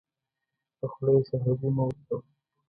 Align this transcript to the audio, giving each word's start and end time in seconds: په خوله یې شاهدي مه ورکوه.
په 0.77 0.85
خوله 0.91 1.11
یې 1.15 1.21
شاهدي 1.27 1.69
مه 1.75 1.83
ورکوه. 1.87 2.17